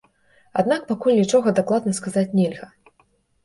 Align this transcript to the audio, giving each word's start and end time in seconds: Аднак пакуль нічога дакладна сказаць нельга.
Аднак 0.61 0.87
пакуль 0.91 1.19
нічога 1.21 1.55
дакладна 1.61 1.97
сказаць 2.01 2.27
нельга. 2.43 2.67